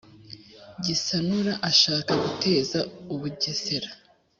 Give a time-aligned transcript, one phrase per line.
[0.85, 2.79] gisanura ashaka guteza
[3.13, 3.89] u bugesera;